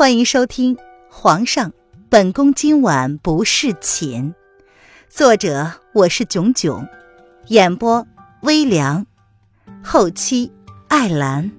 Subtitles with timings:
[0.00, 0.74] 欢迎收听
[1.10, 1.74] 《皇上，
[2.08, 4.32] 本宫今晚不侍寝》，
[5.10, 6.88] 作者我是囧囧，
[7.48, 8.06] 演播
[8.40, 9.06] 微凉，
[9.84, 10.50] 后期
[10.88, 11.52] 艾兰。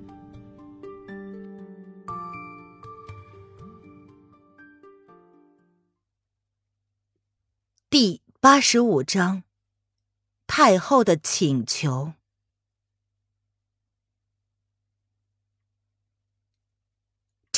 [7.92, 9.44] 第八十五章，
[10.48, 12.14] 太后的请求。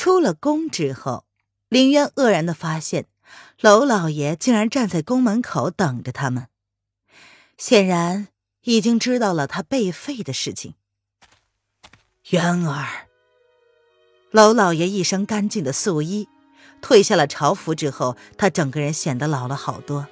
[0.03, 1.23] 出了宫之后，
[1.69, 3.05] 林渊愕然的发现，
[3.61, 6.49] 娄老爷竟然站在宫门口等着他们，
[7.57, 8.27] 显然
[8.63, 10.73] 已经知道了他被废的事情。
[12.31, 13.07] 渊儿，
[14.31, 16.27] 娄老爷一身干净的素衣，
[16.81, 20.09] 褪下了朝服之后，他整个人显得老了好多。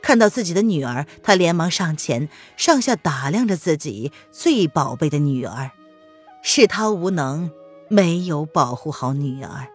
[0.00, 5.72] 看到自己的女儿，他连忙上前，上下打量着自己最宝贝的女儿，
[6.42, 7.52] 是他无能。
[7.88, 9.68] 没有保护好女儿，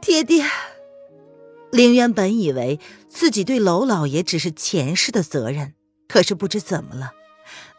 [0.00, 0.44] 爹爹。
[1.70, 5.74] 凌渊本以为自己对娄老爷只是前世的责任，
[6.08, 7.12] 可是不知怎么了，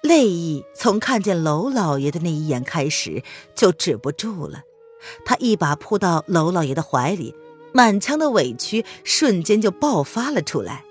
[0.04, 3.24] 泪意从看见娄老爷的那一眼开始
[3.56, 4.62] 就止不住了。
[5.26, 7.34] 他一把扑到娄老爷的怀里，
[7.74, 10.84] 满腔的委屈瞬间就爆发了出来。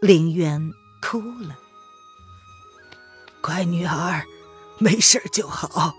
[0.00, 1.58] 凌渊哭了
[3.40, 4.24] ：“乖女儿，
[4.78, 5.94] 没事就好。”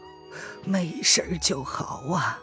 [0.65, 2.39] 没事就好啊。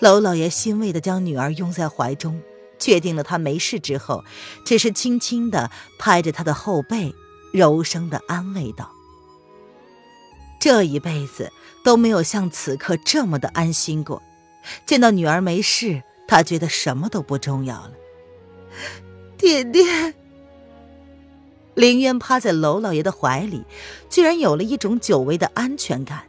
[0.00, 2.40] 娄老爷欣慰的将女儿拥在怀中，
[2.78, 4.24] 确定了她没事之后，
[4.64, 7.14] 只是轻轻的拍着她的后背，
[7.52, 8.90] 柔声的安慰道
[10.60, 11.50] ：“这一辈子
[11.82, 14.22] 都没有像此刻这么的安心过。
[14.84, 17.92] 见到女儿没事，他觉得什么都不重要了。”
[19.38, 20.14] 爹爹。
[21.74, 23.64] 凌渊趴在娄老爷的怀里，
[24.10, 26.24] 居然有了一种久违的安全感。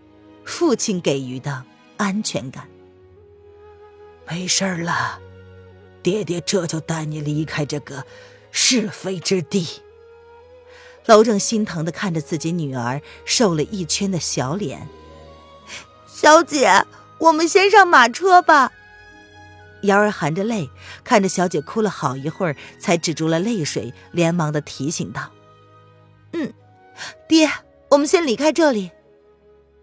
[0.47, 1.65] 父亲给予的
[1.97, 2.67] 安全感。
[4.27, 5.19] 没事了，
[6.01, 8.05] 爹爹这就带你离开这个
[8.49, 9.67] 是非之地。
[11.05, 14.87] 娄正心疼的看着自己女儿瘦了一圈的小脸。
[16.07, 16.85] 小姐，
[17.19, 18.71] 我们先上马车吧。
[19.81, 20.69] 瑶儿含着泪
[21.03, 25.29] 看着小姐哭了好一会儿，才止住了泪水，连忙的提醒道
[26.33, 26.51] ：“嗯，
[27.27, 27.49] 爹，
[27.89, 28.91] 我们先离开这里。”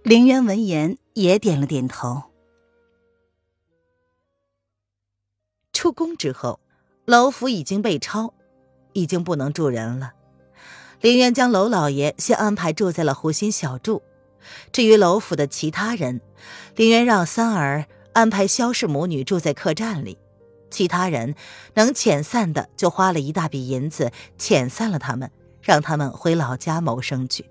[0.05, 2.25] 凌渊闻言也点了点头。
[5.73, 6.61] 出宫之后，
[7.07, 8.35] 楼府已经被抄，
[8.93, 10.13] 已经不能住人了。
[11.01, 14.03] 凌渊将楼老爷先安排住在了湖心小筑，
[14.73, 16.21] 至于楼府的其他人，
[16.77, 20.19] 凌渊让三儿安排萧氏母女住在客栈里，
[20.71, 21.35] 其他人
[21.73, 25.31] 能遣散的就花了一大笔银子遣散了他们，
[25.63, 27.47] 让他们回老家谋生去。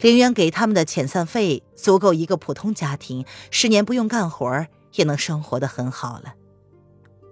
[0.00, 6.34] 凌渊给他们的遣散费足够一个普通家庭十年不用干活也能生活的很好了。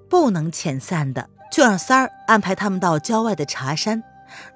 [0.08, 4.02] 不能遣散的，就让三儿安排他们到郊外的茶山，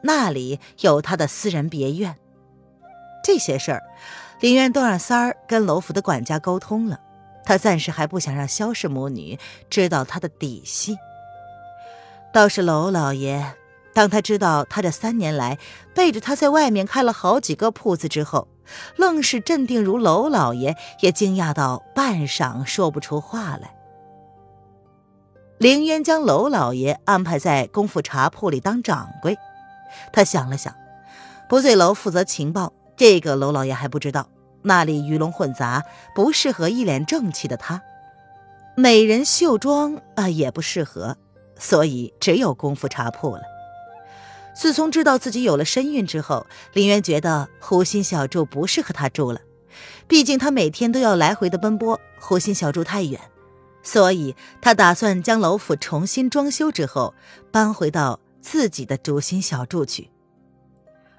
[0.02, 2.16] 那里有他的私人别院。
[3.24, 3.82] 这些事儿，
[4.40, 7.00] 凌渊都让三儿跟楼府的管家沟通了。
[7.44, 9.38] 他暂时还不想让萧氏母女
[9.70, 10.96] 知道他的底细。
[12.32, 13.54] 倒是娄老爷。
[13.98, 15.58] 当他知道他这三年来
[15.92, 18.46] 背着他在外面开了好几个铺子之后，
[18.94, 23.74] 愣是镇定如娄老爷，也惊讶到半晌说不出话来。
[25.58, 29.36] 凌渊将娄老爷安排在功夫茶铺里当掌柜，
[30.12, 30.72] 他想了想，
[31.48, 34.28] 不醉楼负责情报，这个娄老爷还不知道，
[34.62, 35.82] 那里鱼龙混杂，
[36.14, 37.82] 不适合一脸正气的他。
[38.76, 41.16] 美人绣庄啊，也不适合，
[41.58, 43.42] 所以只有功夫茶铺了。
[44.54, 49.40] 自从知道自己有了身孕之后，林渊觉得湖心小筑不适合他住了。
[50.08, 53.20] 毕竟他每天都要来回的奔波，湖心小筑太远，
[53.82, 57.14] 所以他打算将楼府重新装修之后，
[57.52, 60.10] 搬回到自己的竹心小筑去。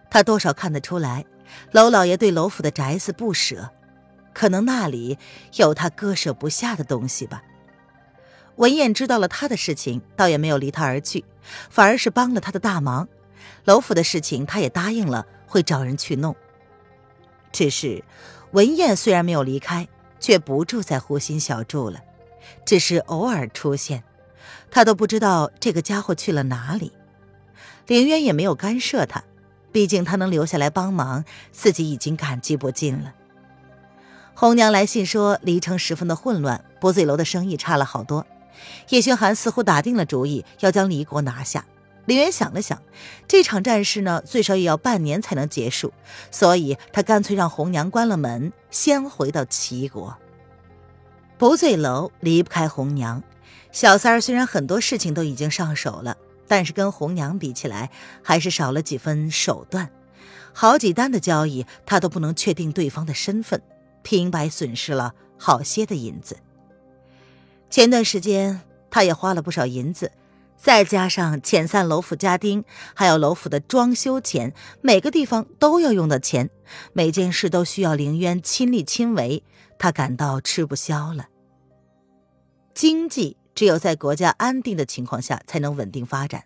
[0.09, 1.25] 他多少看得出来，
[1.71, 3.69] 娄老爷对楼府的宅子不舍，
[4.33, 5.17] 可能那里
[5.55, 7.43] 有他割舍不下的东西吧。
[8.57, 11.23] 文燕知道了他的事情，倒也没有离他而去，
[11.69, 13.07] 反而是帮了他的大忙。
[13.65, 16.35] 楼府的事情，他也答应了，会找人去弄。
[17.51, 18.03] 只是
[18.51, 19.87] 文燕虽然没有离开，
[20.19, 22.01] 却不住在湖心小筑了，
[22.65, 24.03] 只是偶尔出现，
[24.69, 26.91] 他都不知道这个家伙去了哪里。
[27.87, 29.23] 凌渊也没有干涉他，
[29.71, 33.15] 毕竟他能留下来帮忙，自己已经感激不尽了。
[34.35, 38.25] 红娘来信说，离城十分的混乱，不醉楼的生意差了好多。
[38.89, 41.65] 叶轩寒似乎打定了主意，要将离国拿下。
[42.09, 42.81] 林渊想了想，
[43.27, 45.93] 这场战事呢，最少也要半年才能结束，
[46.31, 50.17] 所以他干脆让红娘关了门，先回到齐国。
[51.37, 53.21] 不醉楼离不开红娘。
[53.71, 56.17] 小三儿虽然很多事情都已经上手了，
[56.47, 57.91] 但是跟红娘比起来，
[58.23, 59.91] 还是少了几分手段。
[60.51, 63.61] 好几单的交易，他都不能确定对方的身份，
[64.01, 66.37] 平白损失了好些的银子。
[67.69, 70.11] 前段时间，他也花了不少银子，
[70.61, 76.49] 再加上遣散楼府家丁，还有楼府的装修钱，每个地方都要用的钱，
[76.91, 79.43] 每件事都需要凌渊亲力亲为，
[79.77, 81.29] 他感到吃不消了。
[82.73, 86.45] 经济只有在国家安定的情况下才能稳定发展。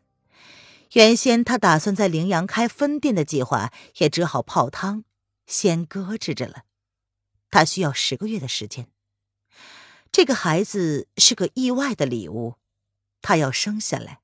[0.93, 5.03] 原先他打算在陵阳开分店的计划，也只好泡汤，
[5.47, 6.63] 先搁置着了。
[7.49, 8.87] 他需要十个月的时间。
[10.11, 12.55] 这个孩子是个意外的礼物，
[13.23, 14.19] 他要生下来。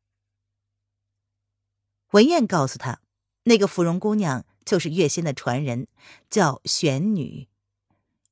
[2.11, 3.01] 文燕告诉他，
[3.45, 5.87] 那个芙蓉姑娘就是月仙的传人，
[6.29, 7.47] 叫玄女。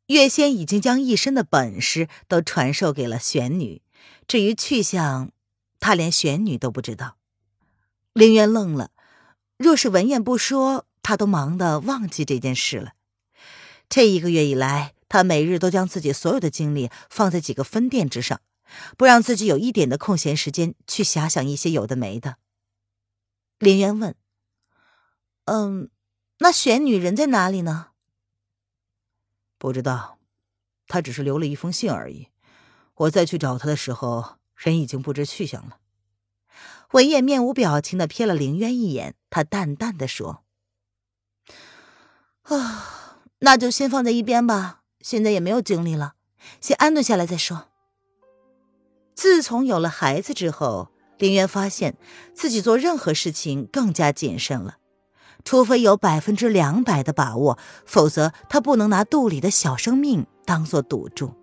[0.08, 3.82] 月仙已经将一身的本事都传授给了玄女，
[4.28, 5.32] 至于去向，
[5.80, 7.18] 他连玄女都不知道。
[8.14, 8.92] 凌渊愣了，
[9.58, 12.94] 若是文燕不说，他都忙得忘记这件事了。
[13.90, 18.42] 这一个月以来，他每日都将自己所有的精力放在几个分店之上，
[18.98, 22.38] 不让自己有一点的空闲时间去遐想一些有的没的。
[23.60, 24.16] 林渊问
[25.46, 25.90] ：“嗯，
[26.40, 27.88] 那玄女人在哪里呢？”
[29.58, 30.20] 不知道，
[30.88, 32.28] 他只是留了一封信而已。
[32.96, 35.80] 我再去找他的时候，人已经不知去向了。
[36.92, 40.44] 文燕面无表情的瞥了林渊一眼，他淡淡的说
[42.44, 46.16] ：“啊，那就先放在一边吧，现在也没有精力了，
[46.62, 47.70] 先安顿下来再说。”
[49.18, 51.98] 自从有了孩子之后，林渊发现
[52.36, 54.78] 自己做任何事情更加谨慎了，
[55.44, 61.34] 除非有百分之两百的把握，否则他不能拿肚里的小生命当做赌注。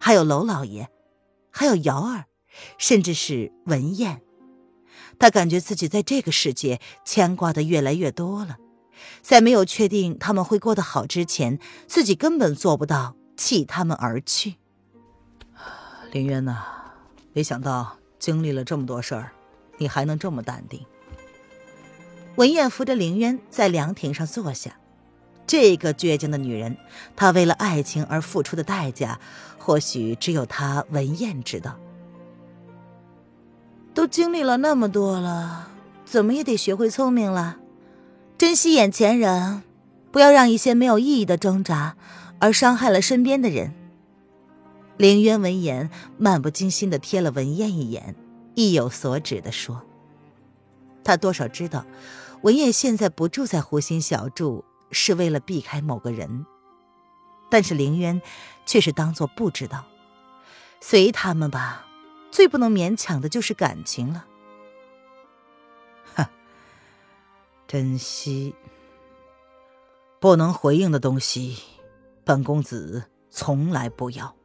[0.00, 0.88] 还有娄老爷，
[1.52, 2.24] 还有瑶儿，
[2.78, 4.20] 甚至是文燕。
[5.20, 8.56] 他感觉自己在这个世界牵挂的越来越多了，
[9.22, 14.56] 在没有确定他们会过得好之前，自己根本做不到弃他们而去。
[16.10, 16.64] 林渊呐，
[17.38, 19.30] 没想到经历了这么多事儿，
[19.76, 20.84] 你还能这么淡定。
[22.34, 24.72] 文燕扶着凌渊在凉亭上坐下，
[25.46, 26.76] 这个倔强的女人，
[27.14, 29.20] 她为了爱情而付出的代价，
[29.56, 31.78] 或许只有她文燕知道。
[33.94, 35.68] 都经历了那么多了，
[36.04, 37.58] 怎么也得学会聪明了，
[38.36, 39.62] 珍惜眼前人，
[40.10, 41.94] 不要让一些没有意义的挣扎
[42.40, 43.77] 而伤害了身边的人。
[44.98, 48.14] 凌渊闻言，漫不经心的瞥了文燕一眼，
[48.54, 49.82] 意有所指的说
[51.02, 51.86] ：“他多少知道，
[52.42, 56.44] 文燕现在不住在湖心小筑，是为了避开某个人。
[57.48, 58.20] 但是凌渊
[58.66, 59.86] 却是当做不知道，
[60.80, 61.86] 随他们吧。”
[62.30, 64.26] 最不能勉强的就是感情了。
[66.14, 66.30] 哈，
[67.66, 68.54] 珍惜
[70.20, 71.56] 不能回应的东西，
[72.24, 74.36] 本公子从来不要。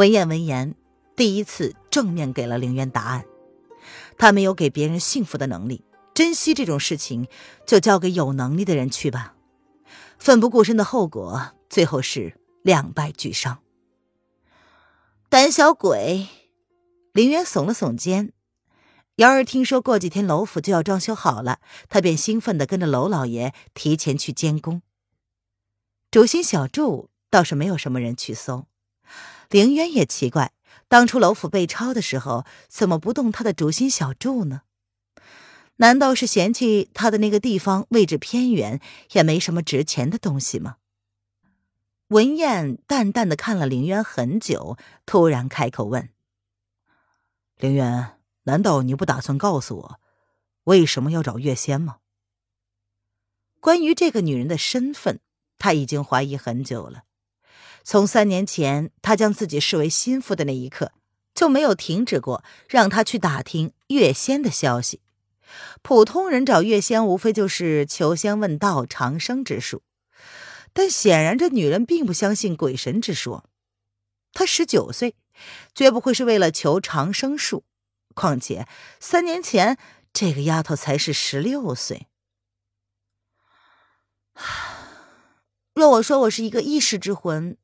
[0.00, 0.74] 文彦闻言，
[1.14, 3.26] 第一次正面给了凌渊答案。
[4.16, 7.28] 他没有给别人幸福的能力，珍惜这种事情
[7.66, 9.34] 就交给有能力的人去吧。
[10.18, 13.58] 奋不顾身的后果，最后是两败俱伤。
[15.28, 16.26] 胆小鬼，
[17.12, 18.32] 林渊耸了耸肩。
[19.16, 21.58] 瑶儿听说过几天楼府就要装修好了，
[21.90, 24.80] 他便兴奋地跟着娄老爷提前去监工。
[26.10, 28.64] 主心小筑倒是没有什么人去搜。
[29.50, 30.52] 凌渊也奇怪，
[30.86, 34.62] 当初楼府被抄的时候，怎么不动他的主心小筑呢？
[35.76, 38.80] 难道是嫌弃他的那个地方位置偏远，
[39.10, 40.76] 也没什么值钱的东西吗？
[42.08, 46.10] 文燕淡淡的看了凌渊很久，突然开口问
[47.58, 50.00] ：“凌渊，难道你不打算告诉我，
[50.64, 51.96] 为什么要找月仙吗？”
[53.58, 55.18] 关于这个女人的身份，
[55.58, 57.02] 他已经怀疑很久了。
[57.82, 60.92] 从三年前他将自己视为心腹的那一刻，
[61.34, 65.00] 就没有停止过让他去打听月仙的消息。
[65.82, 69.82] 普通人找月仙，无非就是求仙问道、长生之术。
[70.72, 73.50] 但显然，这女人并不相信鬼神之说。
[74.32, 75.16] 她十九岁，
[75.74, 77.64] 绝不会是为了求长生术。
[78.14, 78.68] 况且
[79.00, 79.76] 三年前，
[80.12, 82.06] 这个丫头才是十六岁。
[85.74, 87.56] 若我说我是一个异世之魂，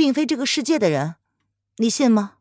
[0.00, 1.16] 并非这个世界的人，
[1.76, 2.38] 你信吗？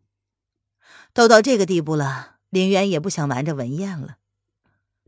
[1.12, 4.16] 都到这个地步了，林渊也不想瞒着文燕了。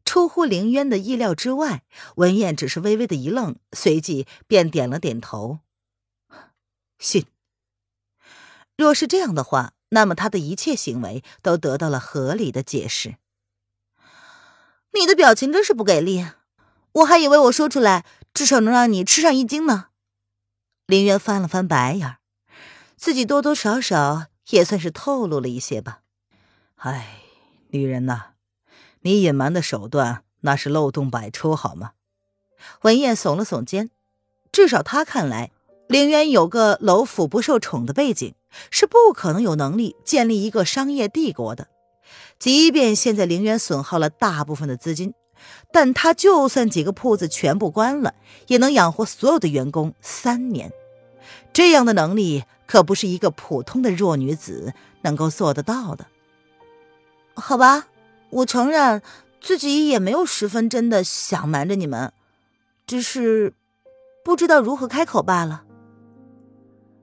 [0.03, 1.85] 出乎林渊的意料之外，
[2.17, 5.59] 文燕只是微微的一愣，随即便点了点头。
[6.99, 7.25] 信。
[8.75, 13.15] 若是这样的话，那么他的一切行为都得到了合理的解释。
[14.91, 16.27] 你的表情真是不给力，
[16.91, 19.91] 我还以为我说出来至少能让你吃上一惊呢。
[20.85, 22.17] 林渊翻了翻白眼，
[23.01, 26.01] 自己多多少少也算是透露了一些吧。
[26.75, 27.17] 唉，
[27.69, 28.33] 女人呐，
[29.01, 31.93] 你隐瞒的手段那是漏洞百出，好吗？
[32.83, 33.89] 文燕耸了耸肩，
[34.51, 35.49] 至少他看来，
[35.87, 38.35] 凌渊有个楼府不受宠的背景，
[38.69, 41.69] 是不可能有能力建立一个商业帝国的。
[42.37, 45.15] 即便现在凌渊损耗了大部分的资金，
[45.73, 48.13] 但他就算几个铺子全部关了，
[48.45, 50.71] 也能养活所有的员工三年。
[51.53, 56.05] 这样的能力可不是一个普通的弱女子能够做得到的。
[57.33, 57.87] 好吧，
[58.29, 59.01] 我承认
[59.41, 62.13] 自己也没有十分真的想瞒着你们，
[62.87, 63.53] 只是
[64.23, 65.63] 不知道如何开口罢了。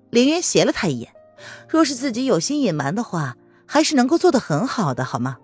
[0.09, 1.13] 凌渊斜了他一眼，
[1.69, 3.37] 若是自己有心隐瞒的话。
[3.71, 5.37] 还是能够做得很好的，好吗？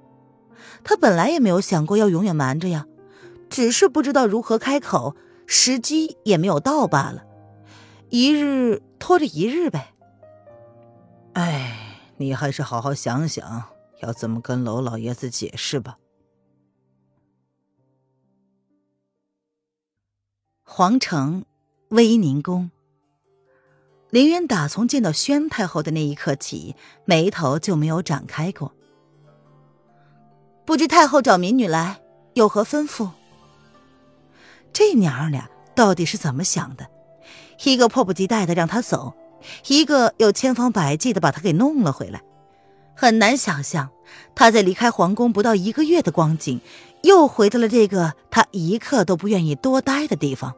[0.83, 2.87] 他本来也没有想过要永远瞒着呀，
[3.51, 5.15] 只是不知道如何开口，
[5.47, 7.25] 时机也没有到罢了。
[8.09, 9.94] 一日拖着一日呗。
[11.35, 11.77] 哎，
[12.17, 13.65] 你还是好好想想，
[14.01, 15.99] 要怎么跟娄老爷子解释吧。
[20.63, 21.45] 皇城，
[21.89, 22.71] 威宁宫。
[24.11, 28.73] 凌渊打从见到宣太后的那一刻起，眉头就没有展开过。
[30.65, 32.01] 不知太后找民女来，
[32.35, 33.11] 有何吩咐？
[34.73, 36.89] 这娘儿俩到底是怎么想的？
[37.65, 39.15] 一个迫不及待的让他走，
[39.67, 42.23] 一个又千方百计的把他给弄了回来。
[42.97, 43.91] 很难想象，
[44.35, 46.61] 他在离开皇宫不到一个月的光景，
[47.03, 50.55] 又回到了这个他一刻都不愿意多待的地方。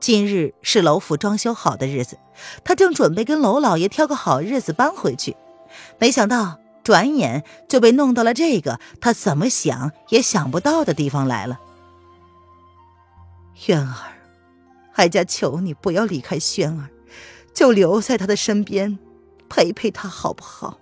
[0.00, 2.18] 今日是楼府装修好的日子，
[2.62, 5.36] 他正准备跟楼老爷挑个好日子搬回去，
[5.98, 11.58] 没想到转眼就被弄到了这个他怎么想也想不到的地方来了。
[13.54, 13.94] 轩儿，
[14.94, 16.90] 哀家求你不要离开轩儿，
[17.58, 19.00] 就留在他的身边，
[19.48, 20.78] 陪陪他好不好？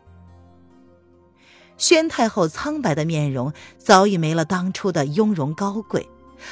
[1.78, 6.06] 宣太后苍白的面容早已没了当初的雍容高贵。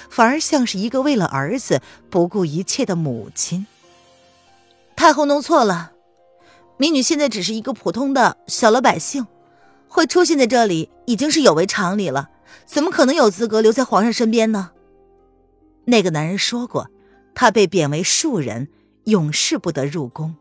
[0.09, 3.66] 反而像是一个为了儿子不顾一切的母亲。
[4.97, 5.93] 太后弄错了，
[6.78, 9.26] 民女现在只是一个普通的小老百姓，
[9.88, 12.31] 会出现在这里已经是有违常理了，
[12.64, 14.71] 怎么可能有资格留在皇上身边呢？
[15.85, 16.88] 那个男人说过，
[17.35, 18.69] 他被贬为庶人，
[19.04, 20.37] 永世不得入宫。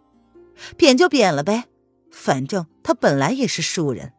[0.77, 1.65] 贬就贬了呗，
[2.11, 4.13] 反正他本来也是庶人。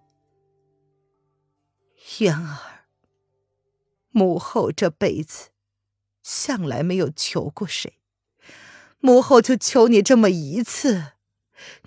[2.18, 2.58] 渊儿。
[4.10, 5.48] 母后这辈子
[6.22, 7.98] 向来没有求过谁，
[9.00, 11.14] 母后就求你这么一次，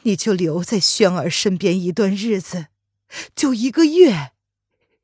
[0.04, 2.68] 你就留在轩儿身边一段日子，
[3.34, 4.34] 就一个月，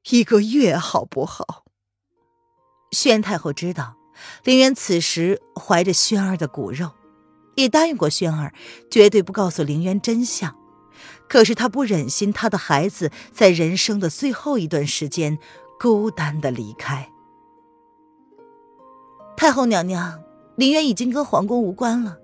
[0.10, 1.64] 一个月好不好？
[2.92, 3.96] 宣太后知道
[4.44, 6.92] 林渊此时怀着轩儿的骨肉，
[7.56, 8.54] 也答应过轩儿
[8.90, 10.56] 绝对不告诉林渊真相，
[11.28, 15.38] 可是她不忍心她的孩子在人生的最后一段时间
[15.80, 17.10] 孤单的离开。
[19.36, 20.24] 太后娘娘，
[20.56, 22.20] 林渊已经跟皇宫无关了。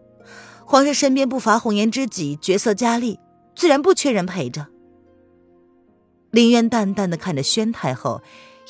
[0.65, 3.19] 皇上身边不乏红颜知己，绝色佳丽，
[3.55, 4.67] 自然不缺人陪着。
[6.29, 8.21] 林渊淡淡的看着宣太后，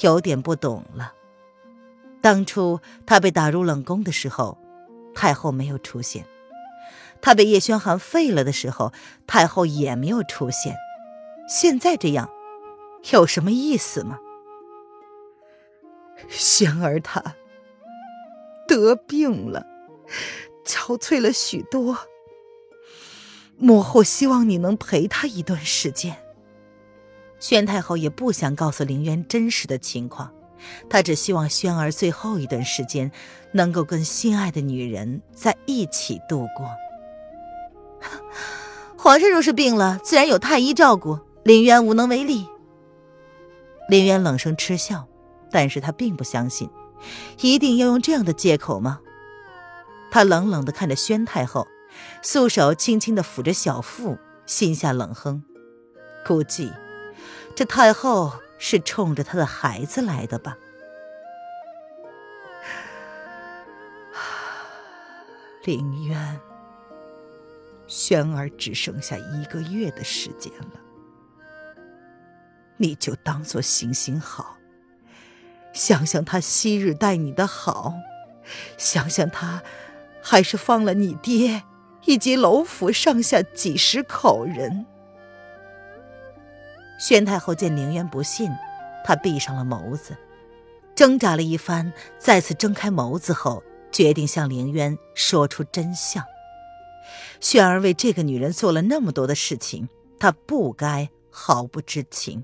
[0.01, 1.11] 有点不懂了。
[2.21, 4.57] 当初他被打入冷宫的时候，
[5.13, 6.23] 太后没有出现；
[7.21, 8.93] 他被叶轩寒废了的时候，
[9.27, 10.75] 太后也没有出现。
[11.47, 12.29] 现在这样，
[13.11, 14.19] 有什么意思吗？
[16.27, 17.35] 轩儿他。
[18.67, 19.65] 得病了，
[20.63, 21.97] 憔悴了许多。
[23.57, 26.17] 母后希望你能陪他一段时间。
[27.39, 30.31] 宣太后也不想告诉凌渊真实的情况，
[30.87, 33.11] 她只希望轩儿最后一段时间
[33.53, 36.69] 能够跟心爱的女人在一起度过。
[39.01, 42.45] 皇上若是病了，自然有太医照顾，林渊无能为力。
[43.87, 45.07] 林渊冷声嗤笑，
[45.49, 46.69] 但是他并不相信。
[47.39, 48.99] 一定要用这样的借口吗？
[50.11, 51.65] 他冷冷的看着宣太后，
[52.21, 55.45] 素手轻轻的抚着小腹，心下冷哼：
[56.27, 56.73] 估计
[57.55, 60.57] 这太后是冲着他的孩子来的吧。
[65.63, 66.41] 林渊，
[67.89, 70.79] 轩儿只剩下一个月的时间了，
[72.77, 74.55] 你就当做行行好。
[75.73, 77.95] 想想他昔日待你的好，
[78.77, 79.63] 想想他，
[80.21, 81.63] 还是放了你爹，
[82.05, 84.85] 以及楼府上下几十口人。
[86.99, 88.51] 宣太后见凌渊不信，
[89.03, 90.15] 她闭上了眸子，
[90.93, 96.23] 挣扎了一番，再次睁开眸子后，决定向凌渊说出真相。
[97.39, 99.89] 轩儿为这个女人做了那么多的事情，
[100.19, 102.43] 她不该毫不知情。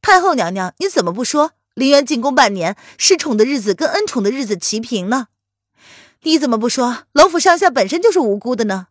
[0.00, 5.28] 太后娘娘，你怎么不说凌渊进宫半年，失宠的日子跟恩宠的日子齐平呢？
[6.22, 8.88] 你怎么不说楼府上下本身就是无辜的呢？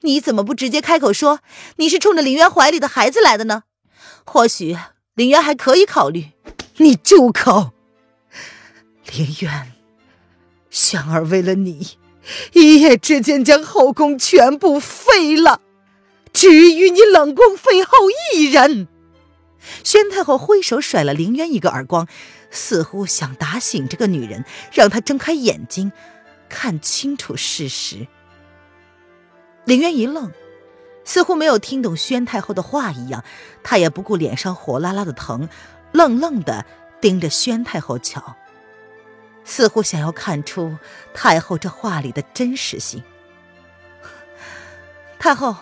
[0.00, 1.40] 你怎么不直接开口说
[1.76, 3.64] 你是冲着林渊怀里的孩子来的呢？
[4.24, 4.76] 或许
[5.14, 6.30] 林渊还可以考虑。
[6.78, 7.72] 你住口！
[9.12, 9.72] 林渊，
[10.70, 11.98] 轩儿为了你，
[12.52, 15.60] 一夜之间将后宫全部废了，
[16.32, 17.92] 只与你冷宫废后
[18.34, 18.88] 一人。
[19.84, 22.08] 宣太后挥手甩了凌渊一个耳光，
[22.50, 25.92] 似乎想打醒这个女人，让她睁开眼睛，
[26.48, 28.06] 看清楚事实。
[29.66, 30.32] 凌渊一愣，
[31.04, 33.22] 似乎没有听懂宣太后的话一样，
[33.62, 35.48] 他也不顾脸上火辣辣的疼，
[35.92, 36.64] 愣愣的
[37.00, 38.36] 盯着宣太后瞧，
[39.50, 40.78] 似乎想要看出
[41.12, 43.02] 太后这话里的真实性。
[45.18, 45.56] 太后，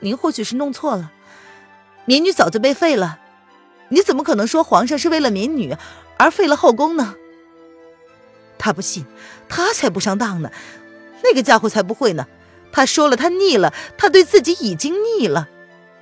[0.00, 1.10] 您或许是弄错了，
[2.04, 3.18] 民女早就被废了，
[3.88, 5.74] 你怎么可能说皇上是为了民女
[6.18, 7.14] 而废了后宫呢？
[8.58, 9.06] 他不信，
[9.48, 10.52] 他才不上当呢，
[11.22, 12.26] 那个家伙才不会呢。
[12.70, 15.48] 他说了，他腻了，他对自己已经腻了，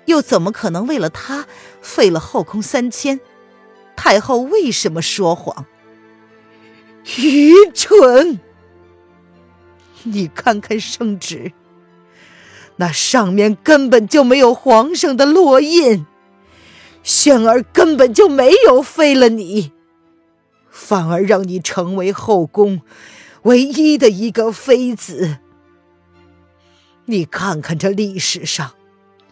[0.06, 1.46] 又怎么可能为了他
[1.80, 3.20] 废了后宫三千？
[3.94, 5.66] 太后为什么说谎？
[7.18, 8.40] 愚蠢！
[10.04, 11.52] 你看看圣旨，
[12.76, 16.06] 那上面根本就没有皇上的烙印，
[17.02, 19.72] 轩儿根本就没有废了你，
[20.70, 22.82] 反而让你成为后宫
[23.42, 25.38] 唯一的一个妃子。
[27.06, 28.72] 你看看这历史上，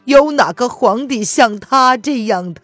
[0.04, 2.60] 有哪个皇帝像他这样的？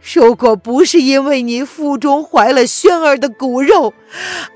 [0.00, 3.92] 如果不是因为你腹中怀了轩儿的骨肉，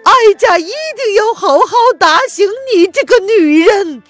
[0.05, 4.02] 哀家一定要好好打醒你这个女人。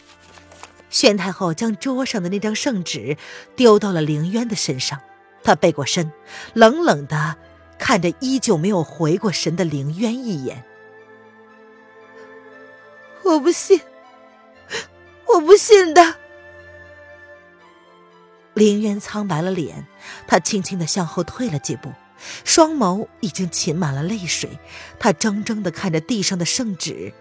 [0.88, 3.16] 宣太后将桌上的那张圣旨
[3.56, 5.00] 丢到了凌渊的身上，
[5.42, 6.12] 她背过身，
[6.52, 7.36] 冷冷的
[7.78, 10.62] 看着依旧没有回过神的凌渊一眼。
[13.22, 13.80] 我不信。
[15.26, 16.16] 我不信的。
[18.54, 19.86] 凌渊苍白了脸，
[20.26, 21.92] 他轻轻的向后退了几步，
[22.44, 24.58] 双眸已经噙满了泪水。
[24.98, 27.12] 他怔怔的看着地上的圣旨。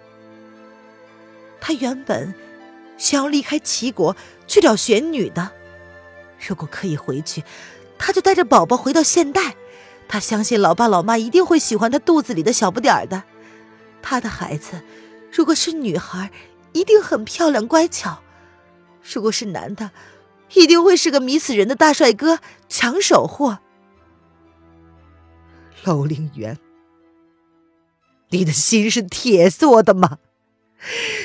[1.59, 2.33] 他原本
[2.97, 4.15] 想要离开齐国
[4.47, 5.51] 去找玄女的，
[6.47, 7.43] 如果可以回去，
[7.97, 9.55] 他就带着宝宝回到现代。
[10.07, 13.23] 他相信老爸老妈一定会喜欢他肚子里的小不点儿的。
[14.01, 14.81] 他的孩子，
[15.31, 16.31] 如果是女孩。
[16.73, 18.21] 一定很漂亮乖巧，
[19.03, 19.91] 如果是男的，
[20.53, 23.59] 一定会是个迷死人的大帅哥抢手货。
[25.83, 26.57] 楼凌渊，
[28.29, 30.19] 你的心是铁做的吗？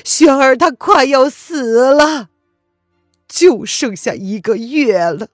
[0.04, 2.30] 轩儿她快要死了，
[3.28, 5.28] 就剩下一个月了。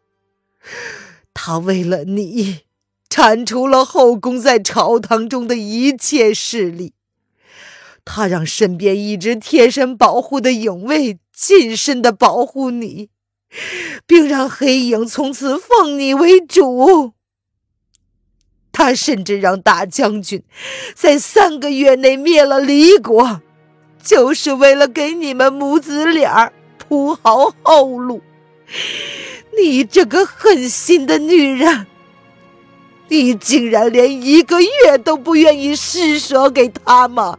[1.35, 2.61] 他为了你，
[3.09, 6.95] 铲除了后宫在朝堂中的一切势力。
[8.05, 13.11] 他让身边一直贴身保护的影卫近身的保护你，
[14.07, 17.13] 并让黑影从此奉你为主。
[18.73, 20.43] 他甚至让大将军
[20.95, 23.43] 在三个月内灭了黎国，
[24.03, 28.23] 就是为了给你们母子俩铺好后路。
[29.59, 31.87] 你这个狠心的女人，
[33.09, 37.39] 你竟然连一个月都不愿意施舍给他吗？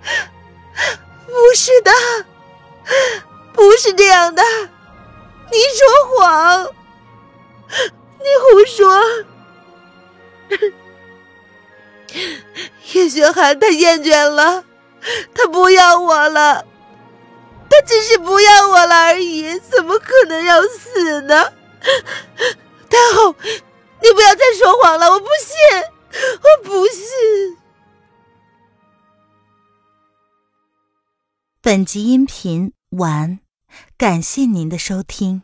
[1.26, 1.90] 不是的，
[3.60, 4.42] 不是这样的，
[5.52, 6.64] 你说谎，
[8.18, 8.98] 你胡说。
[12.94, 14.64] 叶雪寒他厌倦了，
[15.34, 16.64] 他不要我了，
[17.68, 21.52] 他只是不要我了而已，怎么可能要死呢？
[22.88, 23.34] 太后，
[24.02, 25.54] 你不要再说谎了，我不信，
[26.40, 27.04] 我不信。
[31.60, 33.38] 本集音频完，
[34.00, 35.42] 感谢您的收听。